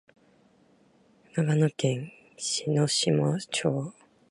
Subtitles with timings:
[1.35, 3.37] 長野県下條村